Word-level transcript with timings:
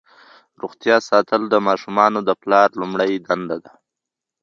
روغتیا 0.61 0.97
ساتل 1.09 1.41
د 1.49 1.55
ماشومانو 1.67 2.19
د 2.27 2.29
پلار 2.41 2.69
لومړنۍ 2.79 3.13
دنده 3.27 3.57
ده. 3.63 3.71